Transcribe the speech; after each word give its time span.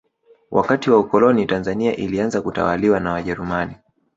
wakati 0.51 0.91
wa 0.91 0.99
ukoloni 0.99 1.45
tanzania 1.45 1.95
ilianza 1.95 2.41
kutawaliwa 2.41 2.99
na 2.99 3.11
wajerumani 3.11 3.75